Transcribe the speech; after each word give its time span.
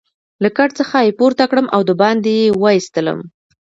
له 0.43 0.49
کټ 0.57 0.69
څخه 0.79 0.97
يې 1.05 1.11
پورته 1.19 1.43
کړم 1.51 1.65
او 1.75 1.81
دباندې 1.89 2.33
يې 2.41 2.47
وایستلم. 2.63 3.19